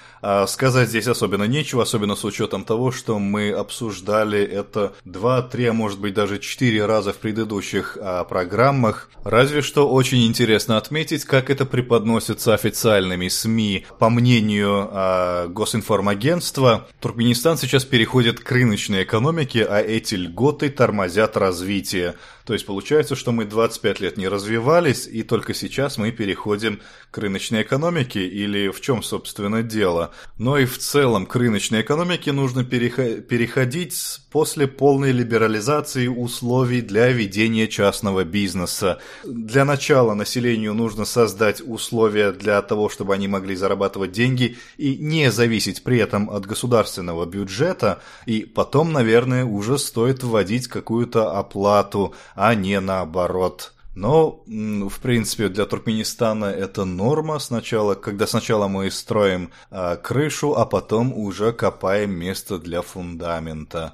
сказать 0.48 0.89
здесь 0.89 1.08
особенно 1.08 1.44
нечего, 1.44 1.84
особенно 1.84 2.15
с 2.15 2.24
учетом 2.24 2.63
того, 2.63 2.91
что 2.91 3.20
мы 3.20 3.51
обсуждали 3.51 4.41
это 4.41 4.94
два, 5.05 5.41
три, 5.41 5.65
а 5.65 5.74
может 5.74 6.00
быть 6.00 6.13
даже 6.13 6.39
четыре 6.39 6.86
раза 6.86 7.13
в 7.13 7.17
предыдущих 7.17 7.98
а, 8.01 8.24
программах. 8.24 9.10
Разве 9.24 9.62
что 9.62 9.89
очень 9.89 10.25
интересно 10.25 10.77
отметить, 10.77 11.25
как 11.25 11.50
это 11.50 11.65
преподносится 11.65 12.53
официальными 12.53 13.27
СМИ. 13.27 13.86
По 14.00 14.10
мнению 14.10 14.89
а, 14.91 15.48
Госинформагентства, 15.48 16.88
Туркменистан 17.00 17.58
сейчас 17.58 17.86
переходит 17.86 18.39
к 18.39 18.51
рыночной 18.51 19.03
экономике, 19.03 19.65
а 19.65 19.79
эти 19.79 20.15
льготы 20.15 20.70
тормозят 20.70 21.38
развитие. 21.38 22.15
То 22.46 22.53
есть 22.53 22.65
получается, 22.65 23.15
что 23.15 23.32
мы 23.32 23.46
25 23.46 24.00
лет 24.00 24.17
не 24.17 24.27
развивались, 24.27 25.08
и 25.08 25.24
только 25.24 25.53
сейчас 25.53 25.98
мы 25.98 26.12
переходим 26.12 26.79
к 27.10 27.17
рыночной 27.17 27.63
экономике, 27.63 28.27
или 28.27 28.70
в 28.70 28.82
чем, 28.82 29.01
собственно, 29.01 29.63
дело. 29.63 30.13
Но 30.38 30.57
и 30.57 30.65
в 30.65 30.77
целом 30.77 31.25
к 31.25 31.36
рыночной 31.36 31.81
экономике 31.81 32.31
нужно 32.31 32.63
переходить 32.65 33.95
после 34.31 34.67
полной 34.67 35.12
либерализации 35.12 36.07
условий 36.07 36.81
для 36.81 37.10
ведения 37.10 37.67
частного 37.67 38.24
бизнеса. 38.25 39.00
Для 39.24 39.63
начала 39.63 40.13
населению 40.13 40.74
нужно 40.74 41.05
создать 41.05 41.62
условия 41.65 42.31
для 42.31 42.62
того, 42.62 42.89
чтобы 42.89 43.13
они 43.13 43.27
могли 43.27 43.55
зарабатывать 43.55 44.12
деньги 44.12 44.57
и 44.77 44.98
не 44.98 45.31
зависеть 45.31 45.84
при 45.84 46.00
этом 46.00 46.29
от 46.29 46.45
государственного 46.45 47.25
бюджета, 47.25 48.01
и 48.25 48.41
потом, 48.41 48.91
наверное, 48.91 49.45
уже 49.45 49.77
стоит 49.77 50.24
вводить 50.24 50.67
какую-то 50.67 51.38
оплату 51.38 52.13
а 52.36 52.55
не 52.55 52.79
наоборот. 52.79 53.75
Но, 53.96 54.44
в 54.46 55.00
принципе, 55.02 55.48
для 55.48 55.66
Туркменистана 55.66 56.46
это 56.46 56.84
норма 56.84 57.40
сначала, 57.40 57.96
когда 57.96 58.28
сначала 58.28 58.68
мы 58.68 58.92
строим 58.92 59.52
э, 59.72 59.96
крышу, 59.96 60.54
а 60.56 60.66
потом 60.66 61.14
уже 61.14 61.54
копаем 61.54 62.12
место 62.12 62.60
для 62.60 62.82
фундамента. 62.82 63.94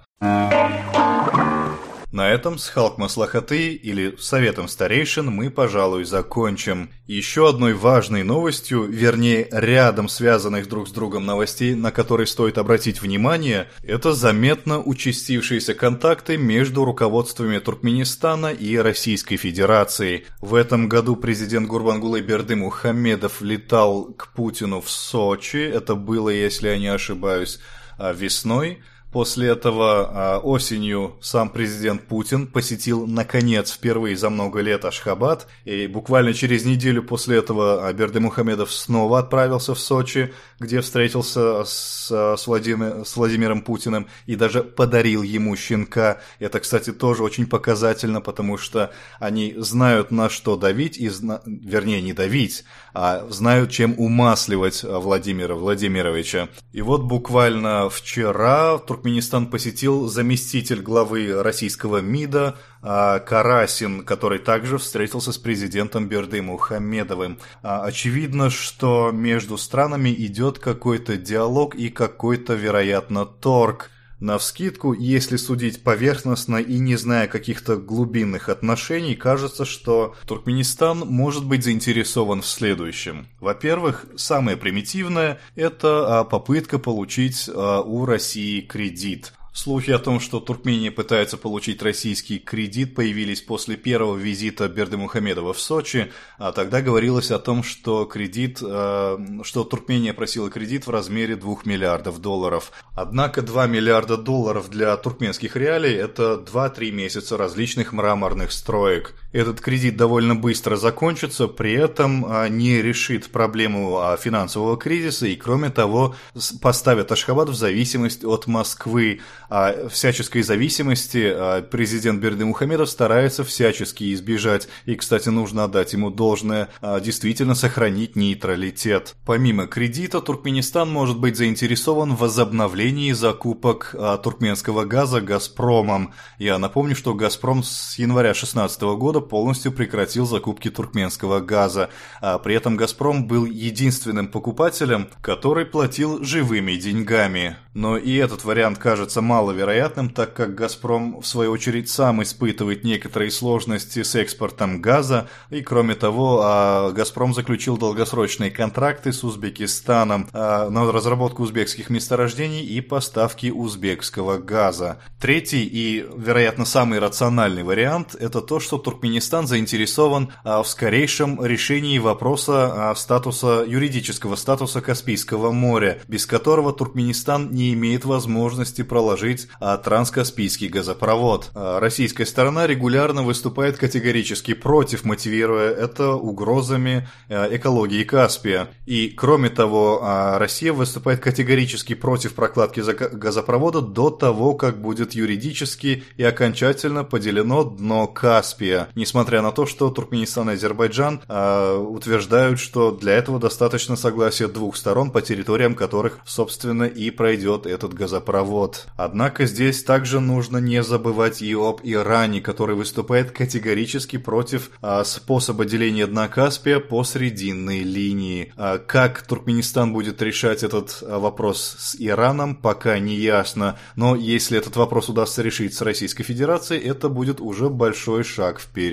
На 2.11 2.29
этом 2.29 2.57
с 2.57 2.67
Халк 2.67 2.97
Маслахаты 2.97 3.73
или 3.73 4.17
Советом 4.19 4.67
Старейшин 4.67 5.27
мы, 5.27 5.49
пожалуй, 5.49 6.03
закончим. 6.03 6.89
Еще 7.07 7.47
одной 7.47 7.73
важной 7.73 8.23
новостью, 8.23 8.83
вернее, 8.83 9.47
рядом 9.49 10.09
связанных 10.09 10.67
друг 10.67 10.89
с 10.89 10.91
другом 10.91 11.25
новостей, 11.25 11.73
на 11.73 11.91
которые 11.91 12.27
стоит 12.27 12.57
обратить 12.57 13.01
внимание, 13.01 13.69
это 13.81 14.11
заметно 14.11 14.81
участившиеся 14.81 15.73
контакты 15.73 16.37
между 16.37 16.83
руководствами 16.83 17.59
Туркменистана 17.59 18.47
и 18.47 18.75
Российской 18.75 19.37
Федерации. 19.37 20.25
В 20.41 20.55
этом 20.55 20.89
году 20.89 21.15
президент 21.15 21.69
Гурбангулы 21.69 22.19
Берды 22.19 22.57
Мухаммедов 22.57 23.41
летал 23.41 24.13
к 24.17 24.33
Путину 24.33 24.81
в 24.81 24.89
Сочи, 24.89 25.63
это 25.63 25.95
было, 25.95 26.27
если 26.27 26.67
я 26.67 26.77
не 26.77 26.87
ошибаюсь, 26.87 27.59
а, 27.97 28.11
весной, 28.11 28.81
После 29.11 29.49
этого 29.49 30.09
а, 30.09 30.39
осенью 30.39 31.17
сам 31.21 31.49
президент 31.49 32.03
Путин 32.07 32.47
посетил, 32.47 33.05
наконец, 33.05 33.73
впервые 33.73 34.15
за 34.15 34.29
много 34.29 34.61
лет 34.61 34.85
Ашхабад, 34.85 35.47
и 35.65 35.87
буквально 35.87 36.33
через 36.33 36.63
неделю 36.63 37.03
после 37.03 37.37
этого 37.37 37.85
а, 37.85 37.91
Берды 37.91 38.21
Мухамедов 38.21 38.71
снова 38.71 39.19
отправился 39.19 39.75
в 39.75 39.79
Сочи, 39.79 40.33
где 40.59 40.79
встретился 40.79 41.65
с, 41.65 42.09
а, 42.09 42.37
с, 42.37 42.47
Владимир, 42.47 43.05
с 43.05 43.17
Владимиром 43.17 43.63
Путиным 43.63 44.07
и 44.27 44.37
даже 44.37 44.63
подарил 44.63 45.23
ему 45.23 45.57
щенка. 45.57 46.21
Это, 46.39 46.61
кстати, 46.61 46.93
тоже 46.93 47.23
очень 47.23 47.47
показательно, 47.47 48.21
потому 48.21 48.57
что 48.57 48.91
они 49.19 49.55
знают, 49.57 50.11
на 50.11 50.29
что 50.29 50.55
давить, 50.55 50.97
и 50.97 51.09
зна... 51.09 51.41
вернее, 51.45 52.01
не 52.01 52.13
давить, 52.13 52.63
а 52.93 53.27
знают, 53.29 53.71
чем 53.71 53.93
умасливать 53.97 54.83
Владимира 54.83 55.55
Владимировича. 55.55 56.47
И 56.71 56.81
вот 56.81 57.01
буквально 57.01 57.89
вчера 57.89 58.77
Туркменистан 59.01 59.47
посетил 59.47 60.07
заместитель 60.07 60.83
главы 60.83 61.41
российского 61.41 62.01
МИДа 62.01 62.55
а, 62.83 63.17
Карасин, 63.17 64.05
который 64.05 64.37
также 64.37 64.77
встретился 64.77 65.31
с 65.31 65.39
президентом 65.39 66.07
Берды 66.07 66.39
Мухаммедовым. 66.43 67.39
А, 67.63 67.83
очевидно, 67.83 68.51
что 68.51 69.09
между 69.11 69.57
странами 69.57 70.13
идет 70.15 70.59
какой-то 70.59 71.17
диалог 71.17 71.73
и 71.73 71.89
какой-то, 71.89 72.53
вероятно, 72.53 73.25
торг– 73.25 73.89
Навскидку, 74.21 74.93
если 74.93 75.35
судить 75.35 75.83
поверхностно 75.83 76.57
и 76.57 76.77
не 76.77 76.95
зная 76.95 77.27
каких-то 77.27 77.75
глубинных 77.75 78.49
отношений, 78.49 79.15
кажется, 79.15 79.65
что 79.65 80.15
Туркменистан 80.27 80.99
может 80.99 81.45
быть 81.45 81.63
заинтересован 81.63 82.43
в 82.43 82.47
следующем. 82.47 83.27
Во-первых, 83.39 84.05
самое 84.15 84.57
примитивное– 84.57 85.39
это 85.55 86.19
а, 86.19 86.23
попытка 86.23 86.77
получить 86.77 87.49
а, 87.53 87.81
у 87.81 88.05
России 88.05 88.61
кредит– 88.61 89.33
Слухи 89.53 89.91
о 89.91 89.99
том, 89.99 90.21
что 90.21 90.39
Туркмения 90.39 90.91
пытается 90.91 91.37
получить 91.37 91.83
российский 91.83 92.39
кредит, 92.39 92.95
появились 92.95 93.41
после 93.41 93.75
первого 93.75 94.15
визита 94.15 94.69
Берды 94.69 94.95
Мухамедова 94.95 95.53
в 95.53 95.59
Сочи, 95.59 96.09
а 96.37 96.53
тогда 96.53 96.81
говорилось 96.81 97.31
о 97.31 97.39
том, 97.39 97.61
что 97.61 98.05
кредит, 98.05 98.59
э, 98.61 99.17
что 99.43 99.63
Туркмения 99.65 100.13
просила 100.13 100.49
кредит 100.49 100.87
в 100.87 100.89
размере 100.89 101.35
2 101.35 101.57
миллиардов 101.65 102.21
долларов. 102.21 102.71
Однако 102.95 103.41
2 103.41 103.67
миллиарда 103.67 104.15
долларов 104.15 104.69
для 104.69 104.95
туркменских 104.95 105.57
реалий– 105.57 105.93
это 105.95 106.35
2-3 106.35 106.91
месяца 106.91 107.35
различных 107.35 107.91
мраморных 107.91 108.53
строек. 108.53 109.20
Этот 109.31 109.61
кредит 109.61 109.95
довольно 109.95 110.35
быстро 110.35 110.75
закончится, 110.75 111.47
при 111.47 111.73
этом 111.73 112.25
э, 112.25 112.49
не 112.49 112.81
решит 112.81 113.31
проблему 113.31 113.99
а, 113.99 114.17
финансового 114.17 114.77
кризиса 114.77 115.25
и, 115.25 115.35
кроме 115.37 115.69
того, 115.69 116.15
поставит 116.61 117.11
Ашхабад 117.11 117.49
в 117.49 117.55
зависимость 117.55 118.25
от 118.25 118.47
Москвы, 118.47 119.21
а, 119.49 119.87
всяческой 119.89 120.43
зависимости 120.43 121.31
а, 121.33 121.61
президент 121.61 122.21
Берды 122.21 122.45
Мухамедов 122.45 122.89
старается 122.89 123.43
всячески 123.43 124.13
избежать. 124.13 124.67
И, 124.85 124.95
кстати, 124.95 125.29
нужно 125.29 125.63
отдать 125.63 125.93
ему 125.93 126.09
должное, 126.09 126.69
а, 126.81 126.99
действительно 126.99 127.55
сохранить 127.55 128.15
нейтралитет. 128.15 129.15
Помимо 129.25 129.67
кредита, 129.67 130.19
Туркменистан 130.19 130.89
может 130.91 131.19
быть 131.19 131.37
заинтересован 131.37 132.15
в 132.15 132.19
возобновлении 132.19 133.11
закупок 133.13 133.95
туркменского 134.23 134.85
газа 134.85 135.21
«Газпромом». 135.21 136.13
Я 136.37 136.57
напомню, 136.57 136.95
что 136.95 137.13
«Газпром» 137.13 137.63
с 137.63 137.97
января 137.97 138.29
2016 138.29 138.81
года 138.81 139.20
полностью 139.21 139.71
прекратил 139.71 140.25
закупки 140.25 140.69
туркменского 140.69 141.39
газа. 141.39 141.89
А 142.21 142.37
при 142.37 142.55
этом 142.55 142.77
«Газпром» 142.77 143.27
был 143.27 143.45
единственным 143.45 144.27
покупателем, 144.27 145.09
который 145.21 145.65
платил 145.65 146.23
живыми 146.23 146.73
деньгами. 146.73 147.57
Но 147.73 147.97
и 147.97 148.15
этот 148.15 148.43
вариант 148.43 148.79
кажется 148.79 149.21
маловероятным, 149.21 150.09
так 150.09 150.33
как 150.33 150.55
«Газпром» 150.55 151.21
в 151.21 151.27
свою 151.27 151.51
очередь 151.51 151.89
сам 151.89 152.21
испытывает 152.21 152.83
некоторые 152.83 153.31
сложности 153.31 154.03
с 154.03 154.15
экспортом 154.15 154.81
газа, 154.81 155.29
и 155.49 155.61
кроме 155.61 155.95
того, 155.95 156.41
а, 156.43 156.91
«Газпром» 156.91 157.33
заключил 157.33 157.77
долгосрочные 157.77 158.51
контракты 158.51 159.13
с 159.13 159.23
Узбекистаном 159.23 160.27
а, 160.33 160.69
на 160.69 160.91
разработку 160.91 161.43
узбекских 161.43 161.89
месторождений 161.89 162.65
и 162.65 162.81
поставки 162.81 163.49
узбекского 163.49 164.37
газа. 164.37 164.99
Третий 165.19 165.63
и, 165.63 166.05
вероятно, 166.17 166.65
самый 166.65 166.99
рациональный 166.99 167.63
вариант– 167.63 168.15
это 168.19 168.41
то, 168.41 168.59
что 168.59 168.77
Туркменистан 168.77 169.10
заинтересован 169.19 170.31
а, 170.43 170.63
в 170.63 170.67
скорейшем 170.67 171.43
решении 171.43 171.99
вопроса 171.99 172.93
статуса, 172.95 173.65
юридического 173.67 174.35
статуса 174.35 174.81
Каспийского 174.81 175.51
моря, 175.51 175.99
без 176.07 176.25
которого 176.25 176.71
Туркменистан 176.73 177.51
не 177.51 177.73
имеет 177.73 178.05
возможности 178.05 178.83
проложить 178.83 179.47
транскаспийский 179.83 180.67
газопровод. 180.67 181.51
Российская 181.53 182.25
сторона 182.25 182.67
регулярно 182.67 183.23
выступает 183.23 183.77
категорически 183.77 184.53
против, 184.53 185.03
мотивируя 185.03 185.71
это 185.71 186.13
угрозами 186.13 187.07
экологии 187.29 188.03
Каспия. 188.03 188.69
И, 188.85 189.09
кроме 189.09 189.49
того, 189.49 190.01
Россия 190.37 190.73
выступает 190.73 191.19
категорически 191.19 191.93
против 191.95 192.33
прокладки 192.35 192.81
газопровода 192.81 193.81
до 193.81 194.09
того, 194.09 194.53
как 194.53 194.81
будет 194.81 195.13
юридически 195.13 196.03
и 196.17 196.23
окончательно 196.23 197.03
поделено 197.03 197.63
дно 197.63 198.07
Каспия, 198.07 198.89
несмотря 199.01 199.41
на 199.41 199.51
то, 199.51 199.65
что 199.65 199.89
Туркменистан 199.89 200.51
и 200.51 200.53
Азербайджан 200.53 201.21
э, 201.27 201.75
утверждают, 201.75 202.59
что 202.59 202.91
для 202.91 203.13
этого 203.13 203.39
достаточно 203.39 203.95
согласия 203.95 204.47
двух 204.47 204.77
сторон, 204.77 205.09
по 205.09 205.23
территориям 205.23 205.73
которых, 205.73 206.19
собственно, 206.23 206.83
и 206.83 207.09
пройдет 207.09 207.65
этот 207.65 207.95
газопровод. 207.95 208.85
Однако 208.95 209.47
здесь 209.47 209.83
также 209.83 210.19
нужно 210.19 210.59
не 210.59 210.83
забывать 210.83 211.41
и 211.41 211.53
об 211.55 211.81
Иране, 211.83 212.41
который 212.41 212.75
выступает 212.75 213.31
категорически 213.31 214.17
против 214.17 214.69
э, 214.83 215.01
способа 215.03 215.65
деления 215.65 216.05
дна 216.05 216.27
Каспия 216.27 216.79
по 216.79 217.03
срединной 217.03 217.79
линии. 217.79 218.53
Э, 218.55 218.77
как 218.77 219.23
Туркменистан 219.23 219.93
будет 219.93 220.21
решать 220.21 220.61
этот 220.61 221.01
вопрос 221.01 221.75
с 221.79 221.95
Ираном, 221.97 222.55
пока 222.55 222.99
не 222.99 223.15
ясно, 223.15 223.79
но 223.95 224.15
если 224.15 224.59
этот 224.59 224.75
вопрос 224.75 225.09
удастся 225.09 225.41
решить 225.41 225.73
с 225.73 225.81
Российской 225.81 226.23
Федерацией, 226.23 226.81
это 226.81 227.09
будет 227.09 227.41
уже 227.41 227.67
большой 227.69 228.23
шаг 228.23 228.59
вперед. 228.59 228.90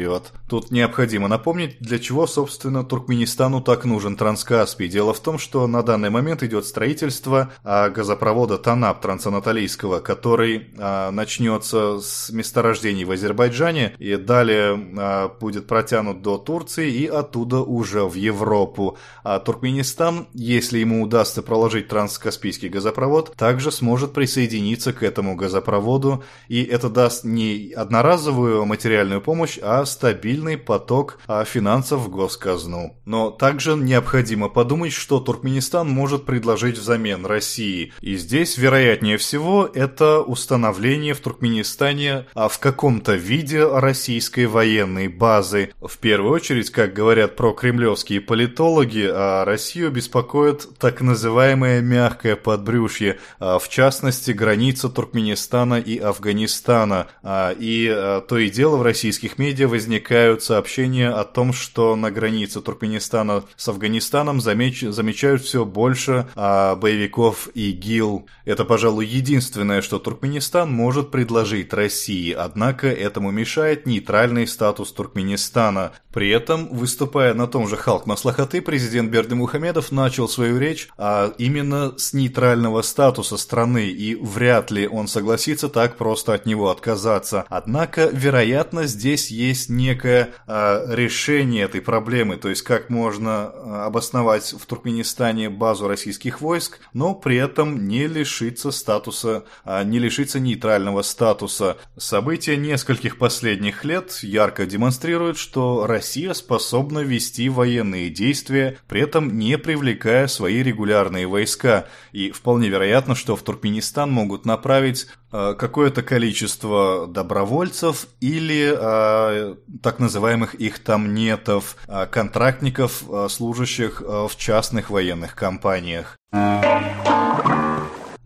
Тут 0.49 0.71
необходимо 0.71 1.29
напомнить, 1.29 1.77
для 1.81 1.99
чего, 1.99 2.27
собственно, 2.27 2.85
Туркменистану 2.85 3.61
так 3.61 3.85
нужен 3.85 4.17
Транскаспий. 4.17 4.89
Дело 4.89 5.13
в 5.13 5.21
том, 5.21 5.39
что 5.39 5.67
на 5.67 5.83
данный 5.83 6.11
момент 6.11 6.43
идет 6.43 6.67
строительство 6.67 7.53
а, 7.65 7.91
газопровода 7.91 8.59
Танап 8.59 9.01
трансанатолийского, 9.01 10.01
который 10.01 10.69
а, 10.79 11.11
начнется 11.11 12.01
с 12.01 12.31
месторождений 12.31 13.05
в 13.05 13.11
Азербайджане 13.11 13.95
и 13.99 14.17
далее 14.17 14.79
а, 14.97 15.29
будет 15.29 15.67
протянут 15.67 16.23
до 16.23 16.39
Турции 16.39 16.91
и 16.91 17.07
оттуда 17.07 17.59
уже 17.59 18.05
в 18.05 18.15
Европу. 18.15 18.97
А 19.25 19.39
Туркменистан, 19.41 20.29
если 20.33 20.79
ему 20.79 21.03
удастся 21.03 21.43
проложить 21.43 21.89
транскаспийский 21.89 22.69
газопровод, 22.69 23.35
также 23.37 23.71
сможет 23.73 24.13
присоединиться 24.13 24.93
к 24.93 25.03
этому 25.03 25.37
газопроводу, 25.37 26.25
и 26.49 26.63
это 26.63 26.89
даст 26.89 27.25
не 27.25 27.73
одноразовую 27.77 28.65
материальную 28.65 29.21
помощь, 29.21 29.59
а 29.61 29.85
стабильный 29.93 30.57
поток 30.57 31.19
а, 31.27 31.45
финансов 31.45 32.01
в 32.01 32.09
госказну. 32.09 32.97
Но 33.05 33.31
также 33.31 33.75
необходимо 33.75 34.49
подумать, 34.49 34.93
что 34.93 35.21
Туркменистан 35.21 35.89
может 35.89 36.25
предложить 36.25 36.79
взамен 36.79 37.27
России. 37.27 37.93
И 38.01 38.17
здесь, 38.17 38.59
вероятнее 38.59 39.17
всего, 39.17 39.69
это 39.73 40.21
установление 40.21 41.15
в 41.15 41.21
Туркменистане 41.21 42.27
а 42.35 42.49
в 42.49 42.59
каком-то 42.59 43.15
виде 43.15 43.65
российской 43.67 44.47
военной 44.47 45.09
базы. 45.09 45.71
В 45.81 45.99
первую 45.99 46.33
очередь, 46.33 46.71
как 46.71 46.93
говорят 46.93 47.37
про 47.37 47.53
кремлевские 47.53 48.21
политологи, 48.21 49.09
а 49.11 49.45
Россию 49.45 49.91
беспокоит 49.91 50.69
так 50.79 51.01
называемое 51.01 51.81
мягкое 51.81 52.37
подбрюшье, 52.37 53.19
а 53.39 53.59
в 53.59 53.69
частности 53.69 54.33
граница 54.33 54.89
Туркменистана 54.89 55.81
и 55.81 55.99
Афганистана. 55.99 57.09
А, 57.23 57.53
и 57.53 57.89
а, 57.89 58.21
то 58.21 58.39
и 58.39 58.51
дело 58.51 58.77
в 58.77 58.83
российских 58.83 59.39
медиа 59.39 59.67
возникают 59.79 60.43
сообщения 60.43 61.09
о 61.09 61.23
том, 61.23 61.53
что 61.53 61.95
на 61.95 62.11
границе 62.11 62.61
Туркменистана 62.61 63.45
с 63.57 63.69
Афганистаном 63.69 64.41
замеч... 64.41 64.81
замечают 64.81 65.43
все 65.43 65.65
больше 65.65 66.27
боевиков 66.35 67.49
ИГИЛ. 67.55 68.27
Это, 68.45 68.65
пожалуй, 68.65 69.07
единственное, 69.07 69.81
что 69.81 70.01
Туркменистан 70.01 70.73
может 70.73 71.13
предложить 71.13 71.73
России, 71.73 72.33
однако 72.33 72.89
этому 72.89 73.31
мешает 73.31 73.87
нейтральный 73.87 74.49
статус 74.49 74.91
Туркменистана. 74.91 75.93
При 76.13 76.31
этом, 76.31 76.69
выступая 76.75 77.35
на 77.35 77.47
том 77.47 77.69
же 77.69 77.77
Халк 77.77 78.07
Маслахаты, 78.07 78.61
президент 78.61 79.13
Берды 79.13 79.37
Мухамедов 79.37 79.93
начал 79.93 80.29
свою 80.29 80.59
речь 80.59 80.89
а, 80.99 81.33
именно 81.39 81.97
с 81.97 82.13
нейтрального 82.13 82.83
статуса 82.83 83.37
страны, 83.37 83.87
и 83.87 84.17
вряд 84.17 84.73
ли 84.73 84.89
он 84.89 85.07
согласится 85.07 85.69
так 85.69 85.97
просто 85.97 86.35
от 86.35 86.47
него 86.47 86.71
отказаться. 86.71 87.45
Однако, 87.49 88.11
вероятно, 88.13 88.87
здесь 88.87 89.31
есть 89.31 89.58
некое 89.69 90.31
э, 90.47 90.85
решение 90.95 91.65
этой 91.65 91.81
проблемы, 91.81 92.37
то 92.37 92.49
есть 92.49 92.63
как 92.63 92.91
можно 92.91 93.51
э, 93.53 93.71
обосновать 93.87 94.55
в 94.59 94.65
Туркменистане 94.67 95.51
базу 95.51 95.89
российских 95.89 96.41
войск, 96.41 96.81
но 96.93 97.15
при 97.15 97.37
этом 97.37 97.89
не 97.89 98.07
лишиться 98.07 98.71
статуса, 98.71 99.45
э, 99.65 99.83
не 99.85 99.99
лишиться 99.99 100.39
нейтрального 100.39 101.03
статуса. 101.03 101.79
События 101.97 102.57
нескольких 102.57 103.19
последних 103.19 103.85
лет 103.85 104.21
ярко 104.23 104.67
демонстрируют, 104.67 105.39
что 105.39 105.87
Россия 105.87 106.33
способна 106.35 107.01
вести 107.01 107.49
военные 107.49 108.11
действия, 108.11 108.79
при 108.87 109.01
этом 109.01 109.39
не 109.39 109.59
привлекая 109.59 110.27
свои 110.27 110.63
регулярные 110.63 111.27
войска, 111.27 111.87
и 112.13 112.31
вполне 112.31 112.69
вероятно, 112.69 113.15
что 113.15 113.35
в 113.37 113.43
Туркменистан 113.43 114.11
могут 114.11 114.45
направить 114.45 115.09
какое-то 115.31 116.03
количество 116.03 117.07
добровольцев 117.07 118.07
или 118.21 118.73
э, 118.75 119.57
так 119.83 119.99
называемых 119.99 120.55
их 120.55 120.79
там 120.79 121.15
нетов, 121.15 121.77
э, 121.87 122.07
контрактников, 122.07 123.03
э, 123.09 123.29
служащих 123.29 124.03
э, 124.03 124.27
в 124.29 124.37
частных 124.37 124.91
военных 124.91 125.35
компаниях. 125.35 126.19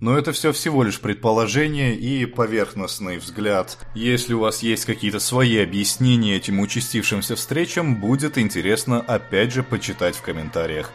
Но 0.03 0.19
это 0.19 0.33
все 0.33 0.51
всего 0.53 0.83
лишь 0.83 1.01
предположение 1.01 1.95
и 1.95 2.27
поверхностный 2.27 3.19
взгляд. 3.19 3.79
Если 3.95 4.35
у 4.35 4.41
вас 4.41 4.61
есть 4.65 4.85
какие-то 4.85 5.21
свои 5.21 5.59
объяснения 5.59 6.37
этим 6.37 6.59
участившимся 6.59 7.37
встречам, 7.37 7.95
будет 8.01 8.37
интересно 8.37 8.99
опять 9.01 9.53
же 9.53 9.63
почитать 9.63 10.17
в 10.17 10.23
комментариях. 10.23 10.91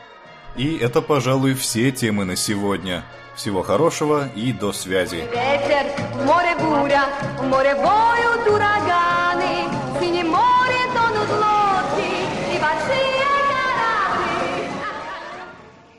И 0.57 0.75
это, 0.75 1.01
пожалуй, 1.01 1.53
все 1.53 1.91
темы 1.91 2.25
на 2.25 2.35
сегодня. 2.35 3.05
Всего 3.37 3.61
хорошего 3.61 4.29
и 4.35 4.51
до 4.51 4.73
связи. 4.73 5.17
Ветер, 5.31 5.85
море 6.25 6.55
буря, 6.59 7.03
море 7.43 7.75
воют 7.75 8.47
ураганы, 8.47 9.69
лодки. 10.23 10.36